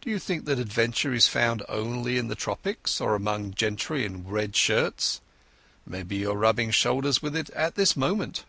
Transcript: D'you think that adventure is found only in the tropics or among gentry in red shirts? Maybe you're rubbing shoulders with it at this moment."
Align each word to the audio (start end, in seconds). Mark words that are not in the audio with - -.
D'you 0.00 0.18
think 0.18 0.46
that 0.46 0.58
adventure 0.58 1.12
is 1.12 1.28
found 1.28 1.62
only 1.68 2.16
in 2.16 2.28
the 2.28 2.34
tropics 2.34 3.02
or 3.02 3.14
among 3.14 3.52
gentry 3.52 4.02
in 4.06 4.26
red 4.26 4.56
shirts? 4.56 5.20
Maybe 5.86 6.16
you're 6.16 6.36
rubbing 6.36 6.70
shoulders 6.70 7.20
with 7.20 7.36
it 7.36 7.50
at 7.50 7.74
this 7.74 7.94
moment." 7.94 8.46